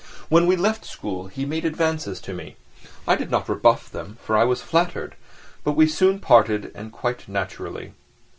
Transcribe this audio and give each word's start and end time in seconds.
When 0.29 0.47
we 0.47 0.55
left 0.55 0.83
school 0.83 1.27
he 1.27 1.45
made 1.45 1.63
advances 1.63 2.19
to 2.21 2.33
me; 2.33 2.55
I 3.07 3.15
did 3.15 3.29
not 3.29 3.47
rebuff 3.47 3.87
them, 3.91 4.17
for 4.23 4.35
I 4.35 4.43
was 4.45 4.59
flattered, 4.59 5.13
but 5.63 5.73
we 5.73 5.85
soon 5.85 6.17
parted 6.17 6.71
and 6.73 6.91
quite 6.91 7.29
naturally. 7.29 7.93